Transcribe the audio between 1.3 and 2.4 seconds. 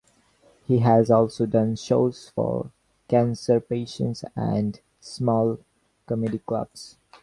done shows